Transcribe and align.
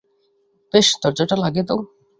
ব্যস 0.73 0.87
দরজাটা 1.01 1.35
লাগিয়ে 1.43 1.65
দাও। 1.67 1.79